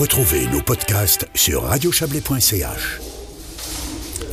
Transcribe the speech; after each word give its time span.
Retrouvez 0.00 0.46
nos 0.46 0.62
podcasts 0.62 1.26
sur 1.34 1.64
radiochablais.ch. 1.64 3.19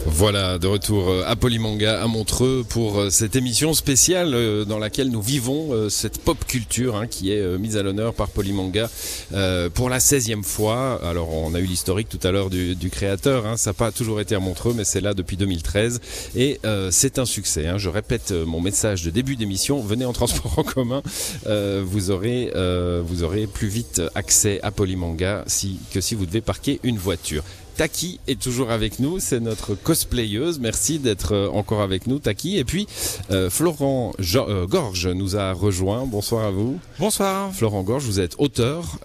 Voilà, 0.10 0.58
de 0.58 0.68
retour 0.68 1.10
euh, 1.10 1.24
à 1.28 1.36
Polymanga 1.36 2.02
à 2.02 2.08
Montreux 2.08 2.66
pour 2.68 2.98
euh, 2.98 3.10
cette 3.10 3.36
émission 3.36 3.74
spéciale 3.74 4.34
euh, 4.34 4.64
dans 4.64 4.80
laquelle 4.80 5.12
nous 5.12 5.22
vivons 5.22 5.90
cette 5.90 6.20
pop 6.20 6.38
culture 6.48 6.96
hein, 6.96 7.08
qui 7.08 7.32
est 7.32 7.58
mise 7.58 7.76
à 7.78 7.84
l'honneur 7.84 8.14
par 8.14 8.30
Polymanga 8.30 8.90
pour 9.74 9.90
la 9.90 10.00
16e 10.00 10.44
fois. 10.44 11.00
Alors 11.04 11.34
on 11.34 11.54
a 11.54 11.60
eu 11.60 11.66
l'historique 11.66 12.08
tout 12.08 12.26
à 12.26 12.32
l'heure 12.32 12.50
du, 12.50 12.90
créateur, 12.90 13.46
hein. 13.46 13.58
ça 13.58 13.72
n'a 13.72 13.74
pas 13.74 13.92
toujours 13.92 14.22
été 14.22 14.34
à 14.34 14.40
Montreux 14.40 14.74
mais 14.76 14.86
c'est 14.86 15.02
là 15.02 15.14
depuis 15.14 15.36
2013 15.36 16.00
et 16.36 16.60
c'est 16.90 17.20
un 17.20 17.26
succès. 17.26 17.68
Hein. 17.68 17.78
Je 17.78 17.90
répète 17.90 18.32
mon 18.32 18.62
message 18.62 19.04
de 19.04 19.10
début 19.10 19.36
d'émission, 19.36 19.82
venez 19.82 20.06
en 20.06 20.14
transport 20.14 20.58
en 20.58 20.64
commun, 20.64 21.02
vous, 21.46 22.12
aurez, 22.12 22.52
vous 23.04 23.24
aurez 23.24 23.46
plus 23.48 23.68
vite 23.68 24.02
accès 24.16 24.60
à 24.64 24.72
Polymanga 24.72 25.44
que 25.92 26.02
si 26.02 26.16
vous 26.16 26.26
devez 26.26 26.42
parquer 26.42 26.80
une 26.84 26.98
voiture. 26.98 27.44
Taki 27.78 28.20
est 28.28 28.42
toujours 28.42 28.72
avec 28.72 28.98
nous, 28.98 29.20
c'est 29.20 29.40
notre 29.40 29.76
cosplayeuse. 29.76 30.58
Merci 30.58 30.98
d'être 30.98 31.36
euh, 31.36 31.48
encore 31.50 31.82
avec 31.82 32.08
nous, 32.08 32.18
Taki. 32.18 32.58
Et 32.58 32.64
puis 32.64 32.88
euh, 33.30 33.52
Florent 33.52 34.14
euh, 34.20 34.66
Gorge 34.66 35.08
nous 35.08 35.38
a 35.38 35.54
rejoint. 35.54 36.08
Bonsoir 36.08 36.46
à 36.46 36.50
vous. 36.50 36.80
Bonsoir. 36.98 37.54
Florent 37.54 37.84
Gorge, 37.84 38.04
vous 38.06 38.20
êtes 38.20 38.34
auteur, 38.40 38.98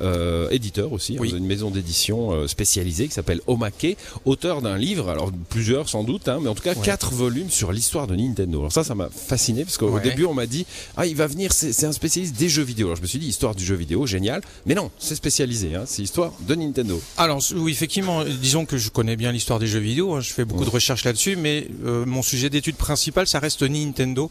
éditeur 0.51 0.93
aussi, 0.95 1.19
hein, 1.19 1.23
une 1.23 1.45
maison 1.45 1.71
d'édition 1.71 2.49
spécialisée 2.49 3.09
qui 3.09 3.15
s'appelle 3.15 3.43
Omake, 3.47 3.99
auteur 4.25 4.63
d'un 4.63 4.79
livre, 4.79 5.11
alors 5.11 5.31
plusieurs 5.51 5.91
sans 5.91 6.03
doute, 6.03 6.29
hein, 6.29 6.39
mais 6.41 6.49
en 6.49 6.55
tout 6.55 6.63
cas 6.63 6.75
quatre 6.75 7.13
volumes 7.13 7.51
sur 7.51 7.73
l'histoire 7.73 8.07
de 8.07 8.17
Nintendo. 8.17 8.61
Alors 8.61 8.73
ça, 8.73 8.85
ça 8.85 8.95
m'a 8.95 9.11
fasciné 9.11 9.65
parce 9.65 9.77
qu'au 9.77 9.99
début 9.99 10.25
on 10.25 10.35
m'a 10.35 10.47
dit 10.47 10.65
ah 10.97 11.05
il 11.05 11.15
va 11.15 11.27
venir, 11.27 11.53
c'est 11.53 11.85
un 11.85 11.93
spécialiste 11.93 12.37
des 12.39 12.49
jeux 12.49 12.63
vidéo. 12.63 12.87
Alors 12.87 12.97
je 12.97 13.03
me 13.03 13.07
suis 13.07 13.19
dit 13.19 13.27
histoire 13.27 13.55
du 13.55 13.65
jeu 13.65 13.75
vidéo, 13.75 14.07
génial, 14.07 14.41
mais 14.65 14.75
non, 14.75 14.91
c'est 14.99 15.15
spécialisé, 15.15 15.75
hein, 15.75 15.85
c'est 15.85 16.03
histoire 16.03 16.33
de 16.49 16.55
Nintendo. 16.55 17.01
Alors 17.19 17.43
oui, 17.55 17.71
effectivement, 17.71 18.25
disons 18.25 18.62
que 18.67 18.79
je 18.79 18.91
connais 18.91 19.17
bien 19.17 19.33
l'histoire 19.33 19.59
des 19.59 19.67
jeux 19.67 19.79
vidéo, 19.79 20.15
hein. 20.15 20.21
je 20.21 20.33
fais 20.33 20.45
beaucoup 20.45 20.65
de 20.65 20.71
recherches 20.71 21.05
là-dessus, 21.05 21.37
mais 21.37 21.69
euh, 21.85 22.05
mon 22.07 22.23
sujet 22.23 22.51
d'étude 22.51 22.77
principal, 22.77 23.27
ça 23.27 23.39
reste 23.39 23.63
Nintendo, 23.63 24.31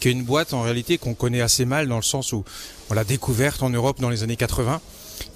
qui 0.00 0.08
est 0.08 0.12
une 0.12 0.24
boîte 0.24 0.52
en 0.52 0.62
réalité 0.62 0.98
qu'on 0.98 1.14
connaît 1.14 1.40
assez 1.40 1.64
mal 1.64 1.88
dans 1.88 1.96
le 1.96 2.02
sens 2.02 2.32
où 2.32 2.44
on 2.90 2.94
l'a 2.94 3.04
découverte 3.04 3.62
en 3.62 3.70
Europe 3.70 4.00
dans 4.00 4.10
les 4.10 4.22
années 4.22 4.36
80. 4.36 4.80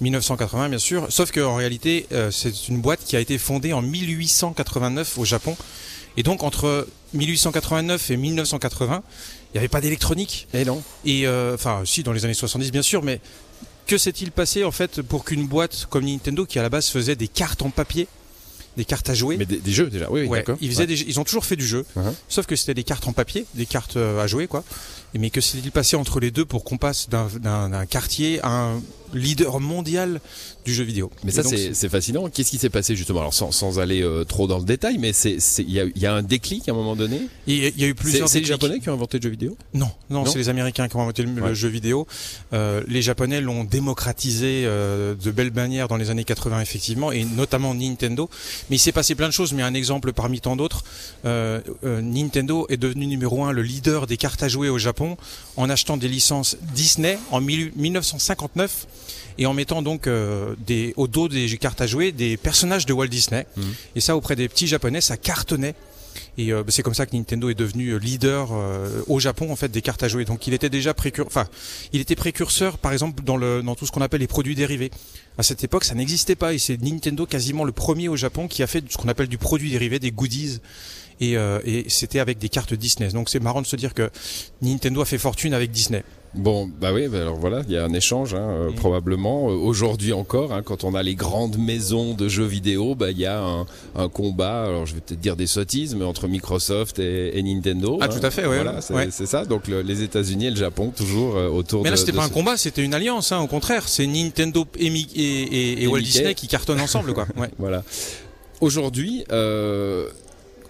1980 0.01 0.69
bien 0.69 0.79
sûr, 0.79 1.07
sauf 1.09 1.31
qu'en 1.31 1.55
réalité 1.55 2.07
euh, 2.11 2.31
c'est 2.31 2.67
une 2.67 2.81
boîte 2.81 2.99
qui 3.05 3.15
a 3.15 3.19
été 3.19 3.37
fondée 3.37 3.73
en 3.73 3.81
1889 3.81 5.17
au 5.17 5.25
Japon. 5.25 5.55
Et 6.17 6.23
donc 6.23 6.43
entre 6.43 6.87
1889 7.13 8.11
et 8.11 8.17
1980, 8.17 9.03
il 9.05 9.53
n'y 9.53 9.59
avait 9.59 9.67
pas 9.67 9.81
d'électronique. 9.81 10.47
Et 10.53 10.65
non. 10.65 10.81
Et 11.05 11.27
euh, 11.27 11.53
enfin 11.53 11.83
si 11.85 12.03
dans 12.03 12.11
les 12.11 12.25
années 12.25 12.33
70 12.33 12.71
bien 12.71 12.81
sûr, 12.81 13.03
mais 13.03 13.21
que 13.87 13.97
s'est-il 13.97 14.31
passé 14.31 14.63
en 14.63 14.71
fait 14.71 15.01
pour 15.01 15.23
qu'une 15.23 15.47
boîte 15.47 15.87
comme 15.89 16.05
Nintendo, 16.05 16.45
qui 16.45 16.59
à 16.59 16.61
la 16.61 16.69
base 16.69 16.89
faisait 16.89 17.15
des 17.15 17.27
cartes 17.27 17.61
en 17.61 17.69
papier, 17.69 18.07
des 18.77 18.85
cartes 18.85 19.09
à 19.09 19.13
jouer. 19.13 19.35
Mais 19.37 19.45
des, 19.45 19.71
jeux 19.71 19.89
déjà, 19.89 20.09
oui, 20.09 20.29
d'accord. 20.29 20.57
Ils, 20.61 20.79
ils 20.79 21.19
ont 21.19 21.23
toujours 21.23 21.43
fait 21.43 21.57
du 21.57 21.65
jeu, 21.65 21.85
uh-huh. 21.97 22.13
sauf 22.29 22.45
que 22.45 22.55
c'était 22.55 22.75
des 22.75 22.83
cartes 22.83 23.07
en 23.07 23.11
papier, 23.11 23.45
des 23.55 23.65
cartes 23.65 23.97
euh, 23.97 24.23
à 24.23 24.27
jouer, 24.27 24.47
quoi. 24.47 24.63
Mais 25.17 25.31
que 25.31 25.41
s'est-il 25.41 25.71
passé 25.71 25.95
entre 25.95 26.19
les 26.19 26.31
deux 26.31 26.45
pour 26.45 26.63
qu'on 26.63 26.77
passe 26.77 27.09
d'un 27.09 27.85
quartier 27.87 28.39
à 28.43 28.49
un 28.49 28.81
leader 29.13 29.59
mondial 29.59 30.19
du 30.65 30.73
jeu 30.73 30.83
vidéo. 30.83 31.09
Mais 31.23 31.31
ça, 31.31 31.43
c'est 31.43 31.89
fascinant. 31.89 32.29
Qu'est-ce 32.29 32.51
qui 32.51 32.57
s'est 32.57 32.69
passé 32.69 32.95
justement? 32.95 33.21
Alors, 33.21 33.33
sans, 33.33 33.51
sans 33.51 33.79
aller 33.79 34.01
euh, 34.01 34.25
trop 34.25 34.47
dans 34.47 34.59
le 34.59 34.65
détail, 34.65 34.97
mais 34.97 35.11
il 35.11 35.71
y 35.71 35.79
a, 35.79 35.85
y 35.95 36.05
a, 36.05 36.13
un 36.13 36.21
déclic 36.21 36.67
à 36.67 36.73
un 36.73 36.75
moment 36.75 36.95
donné? 36.95 37.21
Il 37.47 37.55
y, 37.55 37.83
a 37.83 37.87
eu 37.87 37.95
plusieurs. 37.95 38.27
C'est 38.27 38.41
les 38.41 38.45
Japonais 38.45 38.79
qui 38.79 38.89
ont 38.89 38.93
inventé 38.93 39.17
le 39.17 39.23
jeu 39.23 39.29
vidéo? 39.29 39.57
Non, 39.73 39.89
non, 40.09 40.25
c'est 40.25 40.37
les 40.37 40.49
Américains 40.49 40.87
qui 40.87 40.95
ont 40.97 41.01
inventé 41.01 41.23
le, 41.23 41.53
jeu 41.53 41.69
vidéo. 41.69 42.05
Euh, 42.53 42.83
les 42.87 43.01
Japonais 43.01 43.39
l'ont 43.39 43.63
démocratisé 43.63 44.63
euh, 44.65 45.15
de 45.15 45.31
belle 45.31 45.53
manière 45.53 45.87
dans 45.87 45.97
les 45.97 46.09
années 46.09 46.25
80, 46.25 46.59
effectivement, 46.59 47.11
et 47.11 47.23
notamment 47.23 47.73
Nintendo. 47.73 48.29
Mais 48.69 48.75
il 48.75 48.79
s'est 48.79 48.91
passé 48.91 49.15
plein 49.15 49.27
de 49.27 49.33
choses, 49.33 49.53
mais 49.53 49.63
un 49.63 49.73
exemple 49.73 50.11
parmi 50.11 50.41
tant 50.41 50.55
d'autres. 50.55 50.83
Nintendo 51.23 52.65
est 52.69 52.77
devenu 52.77 53.07
numéro 53.07 53.43
un, 53.45 53.51
le 53.51 53.61
leader 53.61 54.07
des 54.07 54.17
cartes 54.17 54.43
à 54.43 54.49
jouer 54.49 54.69
au 54.69 54.77
Japon, 54.77 55.17
en 55.55 55.69
achetant 55.69 55.97
des 55.97 56.09
licences 56.09 56.57
Disney 56.73 57.17
en 57.31 57.41
1959 57.41 58.87
et 59.37 59.45
en 59.45 59.53
mettant 59.53 59.81
donc 59.81 60.07
euh, 60.07 60.55
des, 60.65 60.93
au 60.97 61.07
dos 61.07 61.27
des 61.27 61.57
cartes 61.57 61.81
à 61.81 61.87
jouer 61.87 62.11
des 62.11 62.37
personnages 62.37 62.85
de 62.85 62.93
Walt 62.93 63.07
Disney. 63.07 63.45
Mhm. 63.55 63.63
Et 63.95 64.01
ça, 64.01 64.15
auprès 64.15 64.35
des 64.35 64.47
petits 64.47 64.67
japonais, 64.67 65.01
ça 65.01 65.17
cartonnait. 65.17 65.75
Et 66.39 66.51
euh, 66.51 66.63
c'est 66.67 66.81
comme 66.81 66.95
ça 66.95 67.05
que 67.05 67.15
Nintendo 67.15 67.49
est 67.49 67.55
devenu 67.55 67.89
euh, 67.89 67.99
leader 67.99 68.49
au 69.07 69.19
Japon 69.19 69.51
en 69.51 69.55
fait 69.55 69.69
des 69.69 69.81
cartes 69.81 70.01
à 70.03 70.07
jouer. 70.07 70.25
Donc 70.25 70.47
il 70.47 70.53
était 70.53 70.69
déjà 70.69 70.93
précurseur, 70.93 71.27
enfin 71.27 71.47
il 71.93 72.01
était 72.01 72.15
précurseur 72.15 72.77
par 72.77 72.91
exemple 72.91 73.23
dans 73.23 73.37
le 73.37 73.61
dans 73.61 73.75
tout 73.75 73.85
ce 73.85 73.91
qu'on 73.91 74.01
appelle 74.01 74.21
les 74.21 74.27
produits 74.27 74.55
dérivés. 74.55 74.91
À 75.37 75.43
cette 75.43 75.63
époque, 75.63 75.83
ça 75.83 75.93
n'existait 75.93 76.35
pas 76.35 76.53
et 76.53 76.57
c'est 76.57 76.81
Nintendo 76.81 77.27
quasiment 77.27 77.63
le 77.63 77.71
premier 77.71 78.09
au 78.09 78.15
Japon 78.15 78.47
qui 78.47 78.63
a 78.63 78.67
fait 78.67 78.83
ce 78.89 78.97
qu'on 78.97 79.09
appelle 79.09 79.27
du 79.27 79.37
produit 79.37 79.69
dérivé, 79.69 79.99
des 79.99 80.11
goodies. 80.11 80.59
Et, 81.19 81.31
et 81.33 81.85
c'était 81.87 82.19
avec 82.19 82.37
des 82.37 82.49
cartes 82.49 82.75
Disney. 82.75 83.09
Donc 83.09 83.29
c'est 83.29 83.39
marrant 83.39 83.63
de 83.63 83.67
se 83.67 83.75
dire 83.75 83.95
que 83.95 84.11
Nintendo 84.61 85.01
a 85.01 85.05
fait 85.05 85.17
fortune 85.17 85.55
avec 85.55 85.71
Disney. 85.71 86.03
Bon, 86.37 86.69
bah 86.79 86.93
oui, 86.93 87.07
bah 87.07 87.21
alors 87.21 87.35
voilà, 87.35 87.61
il 87.67 87.73
y 87.73 87.77
a 87.77 87.83
un 87.83 87.93
échange 87.93 88.35
hein, 88.35 88.47
euh, 88.49 88.71
probablement. 88.71 89.49
Euh, 89.49 89.53
aujourd'hui 89.53 90.13
encore, 90.13 90.53
hein, 90.53 90.61
quand 90.63 90.83
on 90.83 90.93
a 90.93 91.01
les 91.01 91.15
grandes 91.15 91.57
maisons 91.57 92.13
de 92.13 92.27
jeux 92.27 92.45
vidéo, 92.45 92.93
bah 92.93 93.09
il 93.09 93.17
y 93.17 93.25
a 93.25 93.43
un, 93.95 94.09
combat. 94.09 94.65
Alors 94.65 94.85
je 94.85 94.93
vais 94.93 95.01
peut-être 95.01 95.19
dire 95.19 95.35
des 95.35 95.47
sottises, 95.47 95.95
mais 95.95 96.05
entre 96.05 96.27
Microsoft 96.27 96.99
et, 96.99 97.41
Nintendo. 97.41 97.97
Ah 98.01 98.05
hein. 98.05 98.07
tout 98.07 98.23
à 98.25 98.29
fait, 98.29 98.45
ouais. 98.45 98.61
Voilà, 98.61 98.81
c'est 99.09 99.25
ça. 99.25 99.45
Donc 99.45 99.67
les 99.67 100.03
États-Unis 100.03 100.47
et 100.47 100.51
le 100.51 100.55
Japon 100.55 100.93
toujours 100.95 101.35
euh, 101.35 101.49
autour. 101.49 101.83
Mais 101.83 101.89
là, 101.89 101.97
c'était 101.97 102.13
pas 102.13 102.25
un 102.25 102.29
combat, 102.29 102.55
c'était 102.55 102.83
une 102.83 102.93
alliance. 102.93 103.31
Au 103.31 103.47
contraire, 103.47 103.87
c'est 103.87 104.05
Nintendo 104.05 104.65
et, 104.77 105.83
et, 105.83 105.87
Walt 105.87 106.01
Disney 106.01 106.35
qui 106.35 106.47
cartonnent 106.47 106.81
ensemble, 106.81 107.13
quoi. 107.13 107.25
voilà. 107.57 107.83
Aujourd'hui. 108.61 109.23
Euh, 109.31 110.07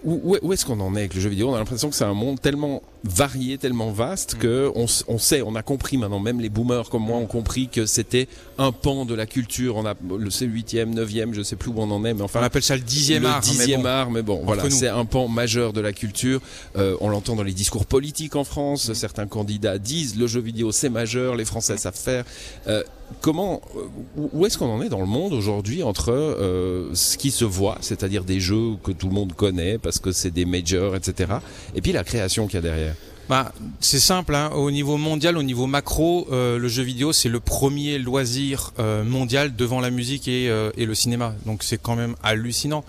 où, 0.04 0.52
est-ce 0.52 0.64
qu'on 0.64 0.80
en 0.80 0.94
est 0.96 1.00
avec 1.00 1.14
le 1.14 1.20
jeu 1.20 1.28
vidéo? 1.28 1.50
On 1.50 1.54
a 1.54 1.58
l'impression 1.58 1.90
que 1.90 1.96
c'est 1.96 2.04
un 2.04 2.14
monde 2.14 2.40
tellement 2.40 2.82
varié, 3.04 3.58
tellement 3.58 3.90
vaste 3.90 4.34
mm. 4.34 4.38
que 4.38 4.72
on, 4.74 5.18
sait, 5.18 5.42
on 5.42 5.54
a 5.54 5.62
compris 5.62 5.96
maintenant, 5.96 6.20
même 6.20 6.40
les 6.40 6.48
boomers 6.48 6.90
comme 6.90 7.02
moi 7.04 7.16
ont 7.16 7.26
compris 7.26 7.68
que 7.68 7.86
c'était 7.86 8.28
un 8.58 8.72
pan 8.72 9.04
de 9.04 9.14
la 9.14 9.26
culture. 9.26 9.76
On 9.76 9.86
a 9.86 9.94
le 10.18 10.30
c'est 10.30 10.46
huitième, 10.46 10.94
neuvième, 10.94 11.34
je 11.34 11.42
sais 11.42 11.56
plus 11.56 11.70
où 11.70 11.74
on 11.78 11.90
en 11.90 12.04
est, 12.04 12.14
mais 12.14 12.22
enfin 12.22 12.40
on 12.40 12.44
appelle 12.44 12.62
ça 12.62 12.76
le 12.76 12.82
dixième 12.82 13.26
art. 13.26 13.40
Dixième 13.40 13.86
art, 13.86 14.10
mais 14.10 14.22
bon, 14.22 14.42
voilà, 14.44 14.68
c'est 14.70 14.88
un 14.88 15.04
pan 15.04 15.28
majeur 15.28 15.72
de 15.72 15.80
la 15.80 15.92
culture. 15.92 16.40
Euh, 16.76 16.96
on 17.00 17.08
l'entend 17.08 17.36
dans 17.36 17.42
les 17.42 17.52
discours 17.52 17.86
politiques 17.86 18.36
en 18.36 18.44
France. 18.44 18.88
Mm. 18.88 18.94
Certains 18.94 19.26
candidats 19.26 19.78
disent 19.78 20.16
le 20.16 20.26
jeu 20.26 20.40
vidéo 20.40 20.72
c'est 20.72 20.90
majeur, 20.90 21.36
les 21.36 21.44
Français 21.44 21.76
savent 21.76 21.96
faire. 21.96 22.24
Euh, 22.66 22.82
comment, 23.20 23.60
euh, 23.76 24.28
où 24.32 24.46
est-ce 24.46 24.58
qu'on 24.58 24.70
en 24.70 24.82
est 24.82 24.88
dans 24.88 25.00
le 25.00 25.06
monde 25.06 25.32
aujourd'hui 25.32 25.82
entre 25.82 26.12
euh, 26.12 26.94
ce 26.94 27.16
qui 27.16 27.30
se 27.30 27.44
voit, 27.44 27.78
c'est-à-dire 27.80 28.24
des 28.24 28.40
jeux 28.40 28.76
que 28.82 28.92
tout 28.92 29.08
le 29.08 29.14
monde 29.14 29.32
connaît 29.32 29.78
parce 29.78 29.98
que 29.98 30.12
c'est 30.12 30.30
des 30.30 30.44
majors, 30.44 30.96
etc., 30.96 31.32
et 31.74 31.80
puis 31.80 31.92
la 31.92 32.04
création 32.04 32.46
qu'il 32.46 32.56
y 32.56 32.58
a 32.58 32.62
derrière? 32.62 32.94
Bah, 33.28 33.52
c'est 33.80 34.00
simple, 34.00 34.34
hein. 34.34 34.50
au 34.54 34.70
niveau 34.70 34.96
mondial, 34.96 35.36
au 35.36 35.42
niveau 35.42 35.66
macro, 35.66 36.26
euh, 36.32 36.58
le 36.58 36.68
jeu 36.68 36.82
vidéo 36.82 37.12
c'est 37.12 37.28
le 37.28 37.40
premier 37.40 37.98
loisir 37.98 38.72
mondial 39.04 39.54
devant 39.54 39.80
la 39.80 39.90
musique 39.90 40.28
et, 40.28 40.48
le 40.48 40.94
cinéma. 40.94 41.34
Donc 41.44 41.62
c'est 41.62 41.80
quand 41.80 41.96
même 41.96 42.14
hallucinant. 42.22 42.84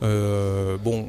bon, 0.00 1.08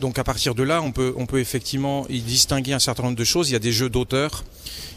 donc 0.00 0.18
à 0.18 0.24
partir 0.24 0.54
de 0.54 0.62
là, 0.62 0.82
on 0.82 0.92
peut, 0.92 1.14
on 1.16 1.26
peut 1.26 1.38
effectivement 1.38 2.06
y 2.08 2.20
distinguer 2.20 2.72
un 2.72 2.78
certain 2.78 3.04
nombre 3.04 3.16
de 3.16 3.24
choses. 3.24 3.48
Il 3.48 3.52
y 3.52 3.56
a 3.56 3.60
des 3.60 3.72
jeux 3.72 3.88
d'auteurs 3.88 4.44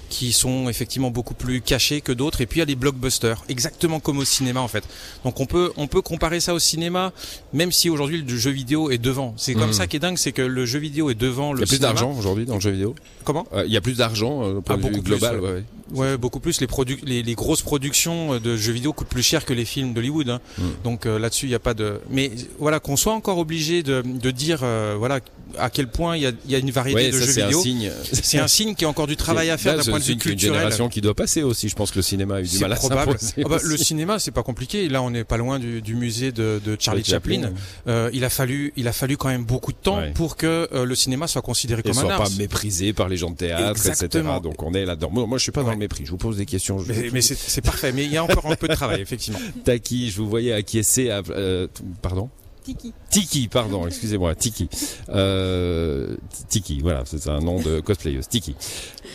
qui 0.10 0.32
sont 0.34 0.70
effectivement 0.70 1.12
beaucoup 1.12 1.34
plus 1.34 1.62
cachés 1.62 2.02
que 2.02 2.12
d'autres. 2.12 2.42
Et 2.42 2.46
puis 2.46 2.58
il 2.58 2.62
y 2.62 2.64
a 2.64 2.66
les 2.66 2.76
blockbusters, 2.76 3.44
exactement 3.48 4.00
comme 4.00 4.18
au 4.18 4.26
cinéma 4.26 4.60
en 4.60 4.68
fait. 4.68 4.84
Donc 5.24 5.40
on 5.40 5.46
peut 5.46 5.72
on 5.78 5.88
peut 5.88 6.02
comparer 6.02 6.40
ça 6.40 6.54
au 6.54 6.60
cinéma, 6.60 7.14
même 7.54 7.72
si 7.72 7.90
aujourd'hui 7.90 8.22
le 8.22 8.38
jeu 8.38 8.52
vidéo 8.52 8.90
est 8.92 8.98
devant. 8.98 9.34
C'est 9.38 9.54
comme 9.54 9.70
hmm. 9.70 9.74
ça 9.74 9.88
qui 9.88 9.96
est 9.96 10.00
dingue, 10.00 10.18
c'est 10.18 10.32
que 10.32 10.42
le 10.42 10.66
jeu 10.66 10.80
vidéo 10.80 11.10
est 11.10 11.16
devant 11.16 11.54
le. 11.54 11.60
Il 11.60 11.62
y 11.62 11.64
a 11.64 11.68
plus 11.68 11.80
d'argent 11.80 12.14
aujourd'hui 12.18 12.46
dans 12.46 12.56
le 12.56 12.62
jeu 12.62 12.72
vidéo? 12.72 12.96
Comment? 13.24 13.48
Euh, 13.54 13.64
Il 13.66 13.72
y 13.72 13.78
a 13.78 13.82
plus 13.82 13.98
d'argent 13.98 14.44
euh, 14.44 14.62
ah, 14.68 14.78
beaucoup 14.78 15.02
global. 15.02 15.40
ouais. 15.40 15.64
Ouais, 15.94 16.18
beaucoup 16.18 16.40
plus. 16.40 16.62
Les, 16.62 16.68
produ 16.68 17.00
les, 17.04 17.24
les, 17.24 17.34
grosses 17.34 17.64
productions 17.64 18.34
euh, 18.34 18.40
de 18.40 18.56
jeux 18.56 18.74
vidéo 18.74 18.94
coûtent 18.94 19.08
plus 19.08 19.24
cher 19.24 19.46
que 19.46 19.54
les 19.54 19.66
films 19.66 19.94
d'Hollywood. 19.94 20.30
Hein. 20.30 20.40
Hmm. 20.58 20.64
Donc 20.84 21.06
euh, 21.06 21.18
là-dessus, 21.18 21.48
il 21.48 21.50
n'y 21.50 21.56
a 21.56 21.60
pas 21.60 21.74
de. 21.74 22.00
Mais 22.10 22.32
voilà, 22.60 22.80
qu'on 22.80 22.96
soit 22.96 23.14
encore 23.14 23.38
obligé 23.38 23.84
de, 23.84 24.04
de 24.06 24.32
dire, 24.32 24.60
voilà, 24.98 25.20
à 25.58 25.70
quel 25.70 25.88
point 25.88 26.18
il 26.18 26.24
y 26.24 26.26
a, 26.26 26.32
y 26.48 26.56
a, 26.56 26.60
une 26.60 26.72
variété 26.72 27.12
de 27.12 27.20
jeux 27.20 27.26
vidéo. 27.26 27.64
C'est 28.12 28.40
un 28.40 28.48
signe 28.48 28.76
qu'il 28.76 28.84
y 28.84 28.86
a 28.86 28.90
encore 28.90 29.08
du 29.08 29.16
travail 29.16 29.50
à 29.50 29.58
faire 29.60 29.78
d'un 29.78 29.84
point 29.84 30.00
de 30.00 30.04
vue 30.04 30.18
culturel. 30.18 30.40
C'est 30.40 30.48
une 30.48 30.54
génération 30.54 30.90
qui 30.90 31.02
doit 31.02 31.16
passer 31.16 31.44
aussi. 31.44 31.70
Je 31.70 31.76
pense 31.76 31.92
que 31.92 31.98
le 31.98 32.04
cinéma 32.04 32.36
a 32.36 32.42
eu 32.42 32.48
du 32.48 32.60
mal 32.60 32.74
à 32.74 32.76
s'imposer. 32.76 33.34
Ah 33.38 33.50
bah, 33.50 33.58
le 33.64 33.78
cinéma, 33.78 34.20
c'est 34.20 34.32
pas 34.32 34.44
compliqué. 34.44 34.90
Là, 34.90 35.02
on 35.02 35.12
n'est 35.12 35.24
pas 35.24 35.38
loin 35.38 35.60
du, 35.60 35.82
du 35.82 35.96
musée 35.96 36.32
de, 36.32 36.62
de 36.64 36.78
Charlie 36.80 37.04
Chaplin. 37.04 37.52
Euh, 37.88 38.10
il 38.14 38.24
a 38.24 38.30
fallu, 38.30 38.74
il 38.76 38.88
a 38.88 38.94
fallu 38.94 39.18
quand 39.18 39.30
même 39.30 39.46
beaucoup 39.46 39.72
de 39.72 39.78
temps 39.78 40.02
pour 40.14 40.38
que 40.38 40.70
le 40.72 40.96
cinéma 40.96 41.28
soit 41.28 41.42
considéré 41.42 41.84
comme 41.84 41.98
un 41.98 42.10
art. 42.10 42.18
soit 42.18 42.26
pas 42.26 42.38
méprisé 42.38 42.94
par 42.94 43.10
les 43.10 43.18
gens 43.18 43.32
de 43.32 43.38
théâtre, 43.38 43.86
etc. 43.88 44.26
Donc 44.42 44.62
on 44.64 44.74
est 44.74 44.86
là-dedans. 44.86 45.10
Moi, 45.12 45.38
je 45.38 45.44
suis 45.44 45.52
pas 45.52 45.64
dans 45.64 45.72
le 45.72 45.78
mépris. 45.78 46.06
Je 46.06 46.12
vous 46.12 46.18
pose 46.18 46.38
des 46.38 46.46
questions 46.46 46.80
mais, 47.12 47.22
c'est 47.22 47.62
parfait, 47.62 47.92
mais 47.92 48.06
il 48.06 48.12
y 48.12 48.18
a 48.18 48.24
encore 48.24 48.46
un 48.46 48.56
peu 48.56 48.68
de 48.68 48.76
travail, 48.76 49.02
effectivement. 49.02 49.40
Taki, 49.64 50.10
je 50.10 50.18
vous 50.18 50.30
voyais 50.30 50.54
acquiescer 50.54 51.10
à... 51.10 51.22
Euh, 51.30 51.68
pardon? 52.02 52.30
Tiki. 52.70 52.94
Tiki, 53.10 53.48
pardon, 53.48 53.88
excusez-moi, 53.88 54.36
Tiki. 54.36 54.70
Euh, 55.10 56.16
Tiki, 56.50 56.82
voilà, 56.82 57.04
c'est 57.06 57.28
un 57.28 57.40
nom 57.40 57.60
de 57.60 57.80
cosplayeuse. 57.80 58.28
Tiki. 58.28 58.56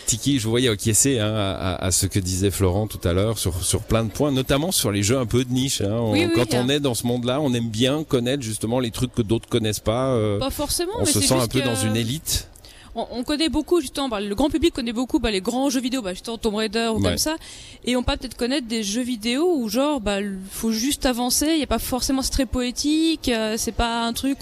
Tiki, 0.05 0.39
je 0.39 0.43
vous 0.43 0.49
voyais 0.49 0.67
acquiescer 0.67 1.19
hein, 1.19 1.33
à, 1.33 1.75
à, 1.75 1.91
ce 1.91 2.05
que 2.05 2.19
disait 2.19 2.51
Florent 2.51 2.87
tout 2.87 2.99
à 3.07 3.13
l'heure 3.13 3.37
sur, 3.37 3.63
sur 3.63 3.81
plein 3.81 4.03
de 4.03 4.11
points, 4.11 4.31
notamment 4.31 4.73
sur 4.73 4.91
les 4.91 5.03
jeux 5.03 5.17
un 5.17 5.25
peu 5.25 5.45
de 5.45 5.53
niche. 5.53 5.79
Hein. 5.79 6.11
quand 6.35 6.53
on 6.53 6.67
est 6.67 6.81
dans 6.81 6.95
ce 6.95 7.07
monde-là, 7.07 7.39
on 7.39 7.53
aime 7.53 7.69
bien 7.69 8.03
connaître 8.03 8.43
justement 8.43 8.79
les 8.79 8.91
trucs 8.91 9.13
que 9.13 9.21
d'autres 9.21 9.47
connaissent 9.47 9.79
pas. 9.79 10.09
Euh, 10.09 10.37
pas 10.37 10.49
forcément. 10.49 10.93
On 10.99 11.05
se 11.05 11.21
sent 11.21 11.35
un 11.35 11.47
peu 11.47 11.61
dans 11.61 11.75
une 11.75 11.95
élite 11.95 12.49
on, 12.95 13.23
connaît 13.23 13.49
beaucoup 13.49 13.81
justement, 13.81 14.07
bah, 14.07 14.21
le 14.21 14.33
grand 14.35 14.49
public 14.49 14.73
connaît 14.73 14.93
beaucoup 14.93 15.19
bah, 15.19 15.31
les 15.31 15.41
grands 15.41 15.69
jeux 15.69 15.81
vidéo, 15.81 16.01
bah, 16.01 16.13
justement 16.13 16.37
Tomb 16.37 16.55
Raider 16.55 16.91
ou 16.95 16.99
comme 17.01 17.17
ça, 17.17 17.35
et 17.83 17.95
on 17.95 18.03
peut 18.03 18.15
peut-être 18.17 18.37
connaître 18.37 18.67
des 18.67 18.83
jeux 18.83 19.01
vidéo 19.01 19.53
où 19.57 19.69
genre 19.69 19.99
bah 19.99 20.19
faut 20.49 20.71
juste 20.71 21.05
avancer, 21.05 21.47
il 21.53 21.59
y 21.59 21.63
a 21.63 21.67
pas 21.67 21.79
forcément 21.79 22.21
c'est 22.21 22.31
très 22.31 22.45
poétique, 22.45 23.29
euh, 23.29 23.55
c'est 23.57 23.73
pas 23.73 24.05
un 24.05 24.13
truc. 24.13 24.39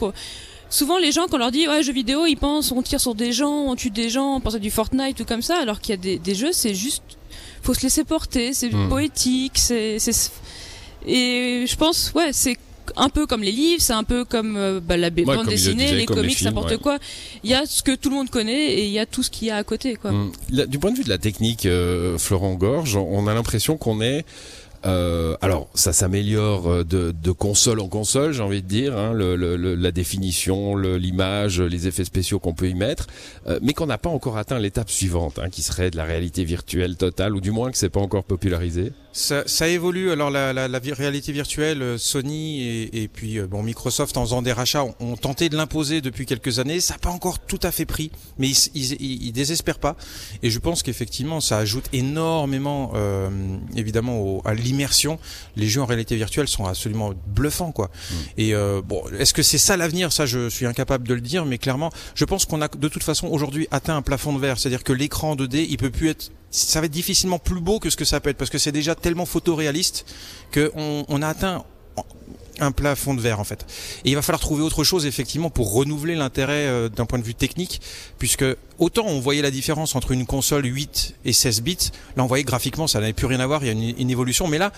Souvent 0.69 0.97
les 0.97 1.11
gens 1.11 1.27
quand 1.27 1.35
on 1.35 1.39
leur 1.39 1.51
dit 1.51 1.67
ouais 1.67 1.83
jeux 1.83 1.93
vidéo, 1.93 2.25
ils 2.25 2.37
pensent 2.37 2.71
on 2.71 2.81
tire 2.81 3.01
sur 3.01 3.15
des 3.15 3.31
gens, 3.31 3.65
on 3.65 3.75
tue 3.75 3.89
des 3.89 4.09
gens, 4.09 4.35
on 4.35 4.39
pense 4.39 4.55
à 4.55 4.59
du 4.59 4.71
Fortnite 4.71 5.19
ou 5.19 5.25
comme 5.25 5.41
ça, 5.41 5.57
alors 5.57 5.79
qu'il 5.79 5.91
y 5.91 5.97
a 5.97 6.01
des, 6.01 6.19
des 6.19 6.35
jeux 6.35 6.51
c'est 6.51 6.75
juste 6.75 7.03
faut 7.63 7.73
se 7.73 7.81
laisser 7.81 8.03
porter, 8.03 8.53
c'est 8.53 8.71
hmm. 8.71 8.89
poétique, 8.89 9.57
c'est 9.57 9.97
et 11.05 11.65
je 11.67 11.75
pense 11.75 12.11
ouais 12.13 12.31
c'est 12.33 12.57
un 12.95 13.09
peu 13.09 13.25
comme 13.25 13.41
les 13.43 13.51
livres, 13.51 13.81
c'est 13.81 13.93
un 13.93 14.03
peu 14.03 14.25
comme 14.25 14.57
euh, 14.57 14.79
bah, 14.79 14.97
la 14.97 15.09
bande 15.09 15.47
dessinée, 15.47 15.93
les 15.93 16.05
comics, 16.05 16.41
n'importe 16.41 16.77
quoi. 16.77 16.97
Il 17.43 17.49
y 17.49 17.53
a 17.53 17.65
ce 17.65 17.83
que 17.83 17.95
tout 17.95 18.09
le 18.09 18.15
monde 18.15 18.29
connaît 18.29 18.73
et 18.73 18.85
il 18.85 18.91
y 18.91 18.99
a 18.99 19.05
tout 19.05 19.23
ce 19.23 19.29
qu'il 19.29 19.47
y 19.47 19.51
a 19.51 19.57
à 19.57 19.63
côté. 19.63 19.95
Quoi. 19.95 20.11
Hum. 20.11 20.31
du 20.49 20.79
point 20.79 20.91
de 20.91 20.97
vue 20.97 21.03
de 21.03 21.09
la 21.09 21.17
technique, 21.17 21.65
euh, 21.65 22.17
Florent 22.17 22.53
Gorge, 22.55 22.95
on 22.95 23.27
a 23.27 23.33
l'impression 23.33 23.77
qu'on 23.77 24.01
est 24.01 24.25
euh, 24.85 25.37
alors, 25.41 25.69
ça 25.73 25.93
s'améliore 25.93 26.67
euh, 26.67 26.83
de, 26.83 27.11
de, 27.11 27.31
console 27.31 27.79
en 27.79 27.87
console, 27.87 28.33
j'ai 28.33 28.43
envie 28.43 28.61
de 28.61 28.67
dire, 28.67 28.97
hein, 28.97 29.13
le, 29.13 29.35
le, 29.35 29.55
la 29.55 29.91
définition, 29.91 30.75
l'image, 30.75 31.61
les 31.61 31.87
effets 31.87 32.03
spéciaux 32.03 32.39
qu'on 32.39 32.53
peut 32.53 32.67
y 32.67 32.73
mettre, 32.73 33.07
euh, 33.47 33.59
mais 33.61 33.73
qu'on 33.73 33.85
n'a 33.85 33.97
pas 33.97 34.09
encore 34.09 34.37
atteint 34.37 34.59
l'étape 34.59 34.89
suivante, 34.89 35.39
hein, 35.39 35.49
qui 35.49 35.61
serait 35.61 35.89
de 35.89 35.97
la 35.97 36.03
réalité 36.03 36.43
virtuelle 36.43 36.97
totale, 36.97 37.33
ou 37.35 37.39
du 37.39 37.51
moins 37.51 37.71
que 37.71 37.77
c'est 37.77 37.89
pas 37.89 38.01
encore 38.01 38.25
popularisé. 38.25 38.91
Ça, 39.13 39.43
ça 39.45 39.67
évolue. 39.67 40.11
Alors, 40.11 40.29
la, 40.29 40.53
la, 40.53 40.67
la 40.67 40.79
réalité 40.79 41.31
virtuelle, 41.31 41.81
euh, 41.81 41.97
Sony 41.97 42.63
et, 42.63 43.03
et 43.03 43.07
puis 43.07 43.39
bon 43.41 43.63
Microsoft, 43.63 44.17
en 44.17 44.23
faisant 44.23 44.41
des 44.41 44.51
rachats, 44.51 44.83
ont, 44.99 45.15
tenté 45.15 45.49
de 45.49 45.55
l'imposer 45.55 46.01
depuis 46.01 46.25
quelques 46.25 46.59
années. 46.59 46.79
Ça 46.79 46.95
n'a 46.95 46.99
pas 46.99 47.11
encore 47.11 47.39
tout 47.39 47.59
à 47.63 47.71
fait 47.71 47.85
pris, 47.85 48.11
mais 48.39 48.49
ils, 48.49 48.69
ils, 48.73 49.23
ils 49.27 49.31
désespèrent 49.31 49.79
pas. 49.79 49.95
Et 50.41 50.49
je 50.49 50.59
pense 50.59 50.83
qu'effectivement, 50.83 51.39
ça 51.39 51.57
ajoute 51.57 51.85
énormément, 51.93 52.91
euh, 52.95 53.29
évidemment, 53.75 54.19
au, 54.19 54.41
à 54.45 54.53
immersion, 54.67 55.19
les 55.55 55.67
jeux 55.67 55.81
en 55.81 55.85
réalité 55.85 56.15
virtuelle 56.15 56.47
sont 56.47 56.65
absolument 56.65 57.13
bluffants, 57.27 57.71
quoi. 57.71 57.87
Mm. 57.87 58.15
Et 58.37 58.53
euh, 58.53 58.81
bon, 58.81 59.03
est-ce 59.17 59.33
que 59.33 59.43
c'est 59.43 59.57
ça 59.57 59.77
l'avenir? 59.77 60.11
Ça, 60.11 60.25
je 60.25 60.49
suis 60.49 60.65
incapable 60.65 61.07
de 61.07 61.13
le 61.13 61.21
dire, 61.21 61.45
mais 61.45 61.57
clairement, 61.57 61.91
je 62.15 62.25
pense 62.25 62.45
qu'on 62.45 62.61
a 62.61 62.67
de 62.67 62.87
toute 62.87 63.03
façon 63.03 63.27
aujourd'hui 63.27 63.67
atteint 63.71 63.95
un 63.95 64.01
plafond 64.01 64.33
de 64.33 64.39
verre, 64.39 64.59
c'est-à-dire 64.59 64.83
que 64.83 64.93
l'écran 64.93 65.35
2D, 65.35 65.67
il 65.69 65.77
peut 65.77 65.91
plus 65.91 66.09
être 66.09 66.31
ça 66.53 66.79
va 66.79 66.85
être 66.85 66.91
difficilement 66.91 67.39
plus 67.39 67.59
beau 67.59 67.79
que 67.79 67.89
ce 67.89 67.97
que 67.97 68.05
ça 68.05 68.19
peut 68.19 68.29
être 68.29 68.37
parce 68.37 68.51
que 68.51 68.59
c'est 68.59 68.71
déjà 68.71 68.93
tellement 68.93 69.25
photoréaliste 69.25 70.05
qu'on 70.53 71.03
on 71.07 71.21
a 71.21 71.27
atteint 71.27 71.65
un 72.59 72.71
plafond 72.71 73.13
de 73.13 73.21
verre 73.21 73.39
en 73.39 73.43
fait. 73.43 73.65
Et 74.05 74.09
il 74.11 74.15
va 74.15 74.21
falloir 74.21 74.39
trouver 74.39 74.63
autre 74.63 74.83
chose 74.83 75.05
effectivement 75.05 75.49
pour 75.49 75.73
renouveler 75.73 76.15
l'intérêt 76.15 76.67
euh, 76.67 76.89
d'un 76.89 77.05
point 77.05 77.19
de 77.19 77.23
vue 77.23 77.35
technique, 77.35 77.81
puisque 78.19 78.45
autant 78.79 79.05
on 79.07 79.19
voyait 79.19 79.41
la 79.41 79.51
différence 79.51 79.95
entre 79.95 80.11
une 80.11 80.25
console 80.25 80.65
8 80.65 81.15
et 81.25 81.33
16 81.33 81.61
bits, 81.61 81.91
là 82.15 82.23
on 82.23 82.27
voyait 82.27 82.43
graphiquement 82.43 82.87
ça 82.87 82.99
n'avait 82.99 83.13
plus 83.13 83.27
rien 83.27 83.39
à 83.39 83.47
voir, 83.47 83.63
il 83.63 83.67
y 83.67 83.69
a 83.69 83.93
une, 83.99 84.09
évolution, 84.09 84.47
mais 84.47 84.57
là 84.57 84.71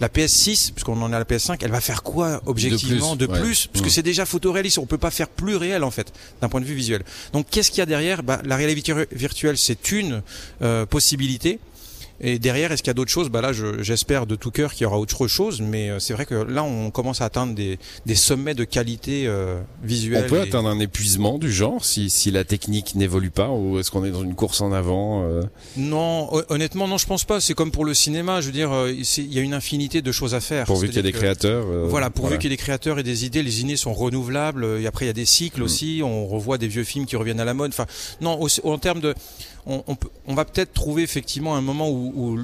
la 0.00 0.08
PS6, 0.08 0.72
puisqu'on 0.72 1.00
en 1.02 1.12
a 1.12 1.18
la 1.18 1.26
PS5, 1.26 1.58
elle 1.60 1.70
va 1.70 1.82
faire 1.82 2.02
quoi 2.02 2.40
objectivement 2.46 3.16
de 3.16 3.26
plus, 3.26 3.66
Parce 3.66 3.84
que 3.84 3.90
c'est 3.90 4.02
déjà 4.02 4.24
photoréaliste, 4.24 4.78
on 4.78 4.86
peut 4.86 4.96
pas 4.96 5.10
faire 5.10 5.28
plus 5.28 5.56
réel 5.56 5.84
en 5.84 5.90
fait 5.90 6.10
d'un 6.40 6.48
point 6.48 6.62
de 6.62 6.64
vue 6.64 6.74
visuel. 6.74 7.04
Donc 7.34 7.46
qu'est-ce 7.50 7.70
qu'il 7.70 7.80
y 7.80 7.82
a 7.82 7.86
derrière? 7.86 8.22
Bah, 8.22 8.40
La 8.44 8.56
réalité 8.56 8.94
virtuelle 9.12 9.58
c'est 9.58 9.92
une 9.92 10.22
euh, 10.62 10.86
possibilité. 10.86 11.60
Et 12.20 12.38
derrière, 12.38 12.70
est-ce 12.70 12.82
qu'il 12.82 12.90
y 12.90 12.92
a 12.92 12.94
d'autres 12.94 13.10
choses? 13.10 13.30
Bah 13.30 13.40
là, 13.40 13.52
j'espère 13.52 14.26
de 14.26 14.36
tout 14.36 14.50
cœur 14.50 14.74
qu'il 14.74 14.82
y 14.82 14.86
aura 14.86 14.98
autre 14.98 15.26
chose, 15.26 15.60
mais 15.60 15.88
euh, 15.88 15.98
c'est 15.98 16.12
vrai 16.12 16.26
que 16.26 16.34
là, 16.34 16.62
on 16.62 16.90
commence 16.90 17.22
à 17.22 17.24
atteindre 17.24 17.54
des, 17.54 17.78
des 18.04 18.14
sommets 18.14 18.54
de 18.54 18.64
qualité 18.64 19.26
euh, 19.26 19.60
visuelle. 19.82 20.24
On 20.26 20.28
peut 20.28 20.40
atteindre 20.40 20.68
un 20.68 20.78
épuisement 20.80 21.38
du 21.38 21.50
genre 21.50 21.84
si, 21.84 22.10
si 22.10 22.30
la 22.30 22.44
technique 22.44 22.94
n'évolue 22.94 23.30
pas, 23.30 23.48
ou 23.48 23.78
est-ce 23.78 23.90
qu'on 23.90 24.04
est 24.04 24.10
dans 24.10 24.22
une 24.22 24.34
course 24.34 24.60
en 24.60 24.72
avant 24.72 25.24
euh? 25.24 25.42
Non, 25.78 26.30
honnêtement, 26.50 26.86
non, 26.88 26.98
je 26.98 27.06
pense 27.06 27.24
pas. 27.24 27.40
C'est 27.40 27.54
comme 27.54 27.70
pour 27.70 27.86
le 27.86 27.94
cinéma, 27.94 28.42
je 28.42 28.46
veux 28.46 28.52
dire, 28.52 28.70
euh, 28.72 28.92
il 28.92 29.32
y 29.32 29.38
a 29.38 29.42
une 29.42 29.54
infinité 29.54 30.02
de 30.02 30.12
choses 30.12 30.34
à 30.34 30.40
faire. 30.40 30.66
Pourvu 30.66 30.88
qu'il 30.88 30.96
y 30.96 31.00
ait 31.00 31.02
des 31.02 31.12
créateurs. 31.12 31.66
voilà, 31.88 32.10
pourvu 32.10 32.36
qu'il 32.36 32.50
y 32.50 32.52
ait 32.52 32.56
des 32.56 32.62
créateurs 32.62 32.98
et 32.98 33.02
des 33.02 33.24
idées, 33.24 33.42
les 33.42 33.62
idées 33.62 33.76
sont 33.76 33.94
renouvelables. 33.94 34.66
Et 34.80 34.86
après, 34.86 35.06
il 35.06 35.08
y 35.08 35.10
a 35.10 35.14
des 35.14 35.24
cycles 35.24 35.60
mm. 35.60 35.64
aussi. 35.64 36.00
On 36.04 36.26
revoit 36.26 36.58
des 36.58 36.68
vieux 36.68 36.84
films 36.84 37.06
qui 37.06 37.16
reviennent 37.16 37.40
à 37.40 37.44
la 37.46 37.54
mode. 37.54 37.70
Enfin, 37.70 37.86
non, 38.20 38.38
en 38.64 38.78
termes 38.78 39.00
de 39.00 39.14
on, 39.66 39.84
on, 40.26 40.34
va 40.34 40.44
peut-être 40.44 40.72
trouver 40.72 41.02
effectivement 41.02 41.54
un 41.54 41.60
moment 41.60 41.90
où, 41.90 42.38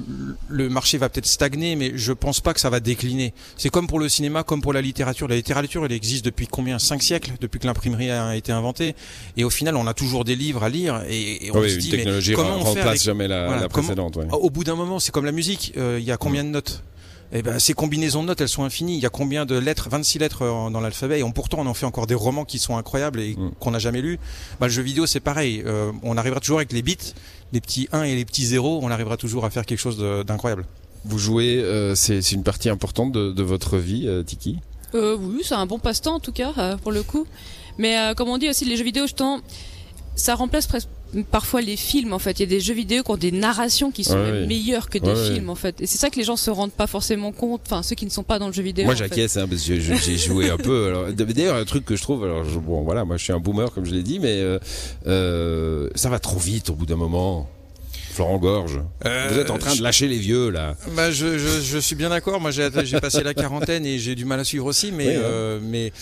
le 0.49 0.69
marché 0.69 0.97
va 0.97 1.09
peut-être 1.09 1.25
stagner, 1.25 1.75
mais 1.75 1.91
je 1.95 2.13
pense 2.13 2.39
pas 2.39 2.53
que 2.53 2.59
ça 2.59 2.69
va 2.69 2.79
décliner. 2.79 3.33
C'est 3.57 3.69
comme 3.69 3.87
pour 3.87 3.99
le 3.99 4.09
cinéma, 4.09 4.43
comme 4.43 4.61
pour 4.61 4.73
la 4.73 4.81
littérature. 4.81 5.27
La 5.27 5.35
littérature, 5.35 5.83
elle 5.85 5.91
existe 5.91 6.25
depuis 6.25 6.47
combien? 6.47 6.79
Cinq 6.79 7.01
siècles, 7.01 7.33
depuis 7.39 7.59
que 7.59 7.65
l'imprimerie 7.65 8.11
a 8.11 8.35
été 8.35 8.51
inventée. 8.51 8.95
Et 9.35 9.43
au 9.43 9.49
final, 9.49 9.75
on 9.75 9.87
a 9.87 9.93
toujours 9.93 10.25
des 10.25 10.35
livres 10.35 10.63
à 10.63 10.69
lire. 10.69 11.01
Et, 11.09 11.49
on 11.53 11.63
se 11.63 11.77
dit, 11.77 11.91
mais 11.93 12.33
comment 12.33 12.59
on 12.61 12.75
fait 12.75 13.03
jamais 13.03 13.27
la, 13.27 13.67
précédente. 13.69 14.17
Au 14.31 14.49
bout 14.49 14.63
d'un 14.63 14.75
moment, 14.75 14.99
c'est 14.99 15.11
comme 15.11 15.25
la 15.25 15.31
musique. 15.31 15.73
Euh, 15.77 15.97
il 15.99 16.05
y 16.05 16.11
a 16.11 16.17
combien 16.17 16.43
de 16.43 16.49
notes? 16.49 16.83
Eh 17.33 17.41
ben, 17.41 17.59
ces 17.59 17.73
combinaisons 17.73 18.21
de 18.23 18.27
notes, 18.27 18.41
elles 18.41 18.49
sont 18.49 18.63
infinies. 18.63 18.95
Il 18.95 19.01
y 19.01 19.05
a 19.05 19.09
combien 19.09 19.45
de 19.45 19.57
lettres 19.57 19.89
26 19.89 20.19
lettres 20.19 20.41
euh, 20.43 20.69
dans 20.69 20.79
l'alphabet. 20.79 21.19
Et 21.19 21.23
on, 21.23 21.31
pourtant, 21.31 21.59
on 21.59 21.65
en 21.65 21.73
fait 21.73 21.85
encore 21.85 22.07
des 22.07 22.15
romans 22.15 22.45
qui 22.45 22.59
sont 22.59 22.77
incroyables 22.77 23.19
et 23.19 23.35
mm. 23.35 23.51
qu'on 23.59 23.71
n'a 23.71 23.79
jamais 23.79 24.01
lus. 24.01 24.19
Bah, 24.59 24.67
le 24.67 24.73
jeu 24.73 24.81
vidéo, 24.81 25.05
c'est 25.05 25.19
pareil. 25.19 25.61
Euh, 25.65 25.91
on 26.03 26.17
arrivera 26.17 26.39
toujours 26.39 26.59
avec 26.59 26.71
les 26.71 26.81
bits, 26.81 26.97
les 27.51 27.61
petits 27.61 27.89
1 27.91 28.03
et 28.03 28.15
les 28.15 28.25
petits 28.25 28.45
0. 28.45 28.79
On 28.81 28.91
arrivera 28.91 29.17
toujours 29.17 29.45
à 29.45 29.49
faire 29.49 29.65
quelque 29.65 29.79
chose 29.79 29.97
d'incroyable. 30.25 30.65
Vous 31.05 31.19
jouez, 31.19 31.61
euh, 31.61 31.95
c'est 31.95 32.31
une 32.31 32.43
partie 32.43 32.69
importante 32.69 33.11
de, 33.11 33.31
de 33.31 33.43
votre 33.43 33.77
vie, 33.77 34.09
Tiki? 34.25 34.59
Oui, 34.93 35.41
c'est 35.43 35.53
un 35.53 35.65
bon 35.65 35.79
passe-temps 35.79 36.15
en 36.15 36.19
tout 36.19 36.31
cas, 36.31 36.77
pour 36.81 36.91
le 36.91 37.03
coup. 37.03 37.27
Mais 37.77 38.13
comme 38.15 38.29
on 38.29 38.37
dit 38.37 38.49
aussi, 38.49 38.65
les 38.65 38.77
jeux 38.77 38.83
vidéo, 38.83 39.03
justement, 39.03 39.39
ça 40.15 40.33
remplace 40.33 40.65
presque 40.65 40.89
parfois 41.31 41.61
les 41.61 41.77
films 41.77 42.13
en 42.13 42.19
fait 42.19 42.39
il 42.39 42.41
y 42.41 42.43
a 42.43 42.47
des 42.47 42.59
jeux 42.59 42.73
vidéo 42.73 43.03
qui 43.03 43.11
ont 43.11 43.17
des 43.17 43.31
narrations 43.31 43.91
qui 43.91 44.03
sont 44.03 44.17
meilleures 44.47 44.89
que 44.89 44.97
des 44.97 45.15
films 45.15 45.49
en 45.49 45.55
fait 45.55 45.79
et 45.81 45.87
c'est 45.87 45.97
ça 45.97 46.09
que 46.09 46.17
les 46.17 46.23
gens 46.23 46.35
se 46.35 46.49
rendent 46.49 46.71
pas 46.71 46.87
forcément 46.87 47.31
compte 47.31 47.61
enfin 47.65 47.83
ceux 47.83 47.95
qui 47.95 48.05
ne 48.05 48.11
sont 48.11 48.23
pas 48.23 48.39
dans 48.39 48.47
le 48.47 48.53
jeu 48.53 48.63
vidéo 48.63 48.85
moi 48.85 48.95
j'acquiesce 48.95 49.37
hein, 49.37 49.47
parce 49.47 49.63
que 49.63 49.79
j'ai 49.79 50.17
joué 50.17 50.49
un 50.49 50.57
peu 50.57 50.87
alors 50.87 51.11
d'ailleurs 51.11 51.55
un 51.55 51.65
truc 51.65 51.85
que 51.85 51.95
je 51.95 52.01
trouve 52.01 52.23
alors 52.23 52.43
bon 52.45 52.81
voilà 52.83 53.05
moi 53.05 53.17
je 53.17 53.23
suis 53.23 53.33
un 53.33 53.39
boomer 53.39 53.71
comme 53.71 53.85
je 53.85 53.93
l'ai 53.93 54.03
dit 54.03 54.19
mais 54.19 54.39
euh, 54.41 54.59
euh, 55.07 55.89
ça 55.95 56.09
va 56.09 56.19
trop 56.19 56.39
vite 56.39 56.69
au 56.69 56.73
bout 56.73 56.85
d'un 56.85 56.95
moment 56.95 57.49
Florent 58.17 58.39
Gorge. 58.39 58.81
Euh, 59.05 59.27
Vous 59.31 59.37
êtes 59.37 59.51
en 59.51 59.59
train 59.59 59.75
de 59.75 59.83
lâcher 59.83 60.07
les 60.07 60.17
vieux 60.17 60.49
là. 60.49 60.75
Bah 60.95 61.11
je, 61.11 61.37
je, 61.37 61.61
je 61.61 61.77
suis 61.77 61.95
bien 61.95 62.09
d'accord. 62.09 62.41
Moi 62.41 62.49
j'ai 62.49 62.99
passé 62.99 63.21
la 63.21 63.35
quarantaine 63.35 63.85
et 63.85 63.99
j'ai 63.99 64.15
du 64.15 64.25
mal 64.25 64.39
à 64.39 64.43
suivre 64.43 64.65
aussi, 64.65 64.91
mais 64.91 65.15
hein. 65.15 65.19
euh, 65.21 65.59
mais 65.61 65.93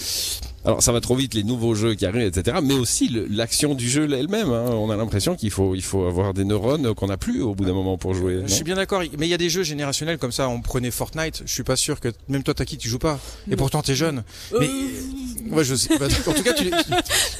alors 0.66 0.82
ça 0.82 0.92
va 0.92 1.00
trop 1.00 1.16
vite, 1.16 1.34
les 1.36 1.44
nouveaux 1.44 1.76
jeux 1.76 1.94
qui 1.94 2.06
arrivent, 2.06 2.28
etc. 2.28 2.58
Mais 2.64 2.74
aussi 2.74 3.10
l'action 3.30 3.76
du 3.76 3.88
jeu 3.88 4.12
elle-même. 4.12 4.50
Hein. 4.50 4.66
On 4.72 4.90
a 4.90 4.96
l'impression 4.96 5.36
qu'il 5.36 5.52
faut, 5.52 5.76
il 5.76 5.84
faut 5.84 6.06
avoir 6.06 6.34
des 6.34 6.44
neurones 6.44 6.94
qu'on 6.96 7.08
n'a 7.08 7.18
plus 7.18 7.42
au 7.42 7.54
bout 7.54 7.66
d'un 7.66 7.74
moment 7.74 7.98
pour 7.98 8.14
jouer. 8.14 8.42
Je 8.46 8.54
suis 8.54 8.64
bien 8.64 8.76
d'accord, 8.76 9.02
mais 9.18 9.28
il 9.28 9.30
y 9.30 9.34
a 9.34 9.38
des 9.38 9.50
jeux 9.50 9.64
générationnels 9.64 10.18
comme 10.18 10.32
ça. 10.32 10.50
On 10.50 10.62
prenait 10.62 10.92
Fortnite. 10.92 11.44
Je 11.46 11.52
suis 11.52 11.64
pas 11.64 11.76
sûr 11.76 12.00
que 12.00 12.10
même 12.28 12.44
toi 12.44 12.54
Taki 12.54 12.78
tu 12.78 12.90
joues 12.90 13.00
pas. 13.00 13.20
Et 13.50 13.56
pourtant 13.56 13.82
t'es 13.82 13.96
jeune. 13.96 14.24
Euh. 14.54 14.58
Mais 14.60 14.70
ouais, 15.52 15.64
je 15.64 15.76
sais. 15.76 15.98
Bah, 15.98 16.08
en 16.28 16.34
tout 16.34 16.44
cas, 16.44 16.54
tu. 16.54 16.72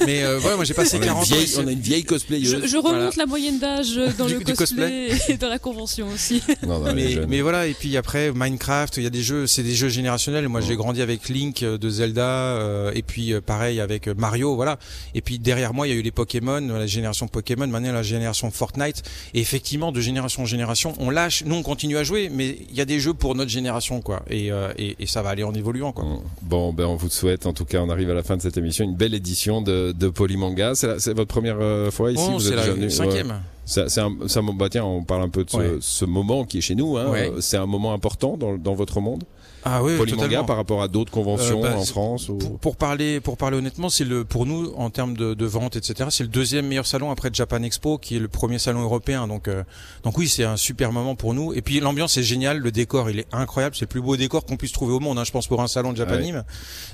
Mais 0.06 0.22
euh, 0.22 0.40
ouais, 0.40 0.56
moi 0.56 0.64
j'ai 0.64 0.74
passé 0.74 0.98
40 0.98 1.32
ans. 1.32 1.36
On 1.58 1.66
a 1.66 1.72
une 1.72 1.80
vieille 1.80 2.04
cosplay. 2.04 2.40
Je, 2.42 2.66
je 2.66 2.76
remonte 2.76 3.16
la 3.16 3.26
moyenne 3.26 3.58
d'âge 3.58 3.96
dans 4.18 4.26
le 4.26 4.40
cosplay, 4.54 5.10
et 5.28 5.36
dans 5.36 5.48
la 5.48 5.58
convention 5.58 6.08
aussi. 6.08 6.42
Non, 6.66 6.80
non, 6.80 6.94
mais, 6.94 7.16
mais, 7.28 7.40
voilà. 7.40 7.66
Et 7.66 7.74
puis 7.74 7.96
après 7.96 8.32
Minecraft, 8.32 8.96
il 8.98 9.04
y 9.04 9.06
a 9.06 9.10
des 9.10 9.22
jeux, 9.22 9.46
c'est 9.46 9.62
des 9.62 9.74
jeux 9.74 9.88
générationnels. 9.88 10.48
Moi 10.48 10.60
j'ai 10.60 10.76
grandi 10.76 11.02
avec 11.02 11.28
Link 11.28 11.62
euh, 11.62 11.78
de 11.78 11.88
Zelda 11.88 12.22
euh, 12.22 12.92
et 12.94 13.02
puis 13.02 13.34
pareil 13.40 13.80
avec 13.80 14.08
Mario, 14.08 14.54
voilà. 14.54 14.78
Et 15.14 15.20
puis 15.20 15.38
derrière 15.38 15.74
moi, 15.74 15.86
il 15.86 15.90
y 15.90 15.96
a 15.96 15.98
eu 15.98 16.02
les 16.02 16.10
Pokémon, 16.10 16.60
la 16.60 16.86
génération 16.86 17.28
Pokémon, 17.28 17.66
maintenant 17.66 17.92
la 17.92 18.02
génération 18.02 18.50
Fortnite. 18.50 19.02
Et 19.34 19.40
effectivement, 19.40 19.92
de 19.92 20.00
génération 20.00 20.42
en 20.42 20.46
génération, 20.46 20.94
on 20.98 21.10
lâche. 21.10 21.44
Nous, 21.44 21.54
on 21.54 21.62
continue 21.62 21.96
à 21.96 22.04
jouer, 22.04 22.30
mais 22.32 22.58
il 22.70 22.76
y 22.76 22.80
a 22.80 22.84
des 22.84 23.00
jeux 23.00 23.14
pour 23.14 23.34
notre 23.34 23.50
génération, 23.50 24.00
quoi. 24.00 24.22
Et, 24.28 24.50
euh, 24.50 24.72
et, 24.78 24.96
et, 24.98 25.06
ça 25.06 25.22
va 25.22 25.30
aller 25.30 25.44
en 25.44 25.54
évoluant, 25.54 25.92
quoi. 25.92 26.04
Bon, 26.42 26.72
ben 26.72 26.84
on 26.86 26.96
vous 26.96 27.10
souhaite, 27.10 27.46
en 27.46 27.52
tout 27.52 27.64
cas, 27.64 27.80
on 27.80 27.88
arrive 27.96 28.10
à 28.10 28.14
la 28.14 28.22
fin 28.22 28.36
de 28.36 28.42
cette 28.42 28.56
émission, 28.56 28.84
une 28.84 28.94
belle 28.94 29.14
édition 29.14 29.62
de, 29.62 29.92
de 29.92 30.08
Polymanga. 30.08 30.74
C'est 30.74 31.14
votre 31.14 31.26
première 31.26 31.58
euh, 31.60 31.90
fois 31.90 32.12
ici 32.12 32.28
oh, 32.28 32.34
Vous 32.34 32.52
êtes 32.52 32.78
la 32.78 32.90
cinquième. 32.90 33.34
C'est 33.64 33.98
un, 33.98 34.06
un, 34.06 34.52
bah 34.54 34.68
tiens, 34.70 34.84
on 34.84 35.02
parle 35.02 35.22
un 35.22 35.28
peu 35.28 35.44
de 35.44 35.50
ce, 35.50 35.78
ce 35.80 36.04
moment 36.04 36.44
qui 36.44 36.58
est 36.58 36.60
chez 36.60 36.74
nous. 36.76 36.96
Hein. 36.96 37.12
C'est 37.40 37.56
un 37.56 37.66
moment 37.66 37.92
important 37.92 38.36
dans, 38.36 38.56
dans 38.56 38.74
votre 38.74 39.00
monde? 39.00 39.24
Ah 39.68 39.82
oui, 39.82 39.96
Polymanga 39.96 40.44
par 40.44 40.56
rapport 40.56 40.80
à 40.80 40.86
d'autres 40.86 41.10
conventions 41.10 41.58
euh, 41.64 41.70
bah, 41.70 41.76
en 41.76 41.84
France 41.84 42.28
ou... 42.28 42.36
pour, 42.38 42.58
pour, 42.58 42.76
parler 42.76 43.20
pour 43.20 43.36
parler 43.36 43.56
honnêtement, 43.58 43.88
c'est 43.88 44.04
le 44.04 44.24
pour 44.24 44.46
nous 44.46 44.72
en 44.76 44.90
termes 44.90 45.16
de, 45.16 45.34
de 45.34 45.44
vente 45.44 45.74
etc. 45.74 46.08
C'est 46.12 46.22
le 46.22 46.28
deuxième 46.28 46.68
meilleur 46.68 46.86
salon 46.86 47.10
après 47.10 47.30
Japan 47.32 47.60
Expo 47.64 47.98
qui 47.98 48.14
est 48.14 48.20
le 48.20 48.28
premier 48.28 48.60
salon 48.60 48.82
européen. 48.82 49.26
Donc 49.26 49.48
euh, 49.48 49.64
donc 50.04 50.18
oui, 50.18 50.28
c'est 50.28 50.44
un 50.44 50.56
super 50.56 50.92
moment 50.92 51.16
pour 51.16 51.34
nous. 51.34 51.52
Et 51.52 51.62
puis 51.62 51.80
l'ambiance 51.80 52.16
est 52.16 52.22
géniale, 52.22 52.58
le 52.58 52.70
décor 52.70 53.10
il 53.10 53.18
est 53.18 53.26
incroyable, 53.32 53.74
c'est 53.74 53.86
le 53.86 53.88
plus 53.88 54.00
beau 54.00 54.16
décor 54.16 54.44
qu'on 54.46 54.56
puisse 54.56 54.72
trouver 54.72 54.94
au 54.94 55.00
monde. 55.00 55.18
Hein, 55.18 55.24
je 55.24 55.32
pense 55.32 55.48
pour 55.48 55.60
un 55.60 55.66
salon 55.66 55.90
de 55.92 55.96
Japanime. 55.96 56.44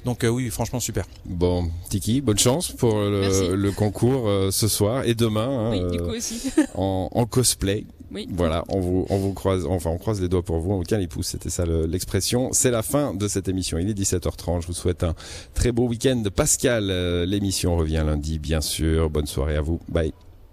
Donc 0.07 0.25
euh, 0.25 0.29
oui, 0.29 0.49
franchement 0.49 0.81
super. 0.81 1.05
Bon, 1.26 1.71
Tiki, 1.91 2.23
bonne 2.23 2.38
chance 2.38 2.73
pour 2.73 2.95
le, 2.95 3.55
le 3.55 3.73
concours 3.73 4.31
ce 4.50 4.69
soir 4.69 5.05
et 5.05 5.14
demain 5.14 5.49
hein, 5.49 5.71
oui, 5.73 5.97
du 5.99 6.02
coup 6.02 6.17
aussi. 6.17 6.50
en, 6.75 7.11
en 7.12 7.26
cosplay. 7.26 7.85
Voilà, 8.31 8.64
on 8.69 8.81
vous, 8.81 9.07
on 9.11 9.19
vous 9.19 9.33
croise, 9.33 9.66
enfin 9.66 9.90
on 9.90 9.99
croise 9.99 10.21
les 10.21 10.28
doigts 10.28 10.42
pour 10.42 10.59
vous, 10.59 10.73
on 10.73 10.76
vous 10.76 10.85
tient 10.85 10.99
pouces, 11.07 11.28
c'était 11.28 11.50
ça 11.50 11.64
l'expression. 11.66 12.50
C'est 12.52 12.71
la 12.71 12.83
fin 12.83 13.14
de 13.14 13.28
cette 13.28 13.49
émission, 13.49 13.78
il 13.78 13.88
est 13.88 13.99
17h30, 13.99 14.62
je 14.62 14.66
vous 14.66 14.73
souhaite 14.73 15.02
un 15.04 15.14
très 15.54 15.73
beau 15.73 15.87
week-end. 15.87 16.23
Pascal, 16.35 16.90
l'émission 17.25 17.76
revient 17.76 18.02
lundi 18.07 18.38
bien 18.38 18.61
sûr, 18.61 19.11
bonne 19.11 19.26
soirée 19.26 19.57
à 19.57 19.62
vous, 19.62 19.81
bye. 19.88 20.12